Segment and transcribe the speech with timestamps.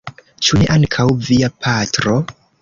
[0.45, 2.17] Ĉu ne ankaŭ via patro?